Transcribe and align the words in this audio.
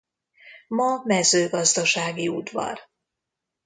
Ma 0.67 1.01
mezőgazdasági 1.05 2.27
udvar. 2.27 2.79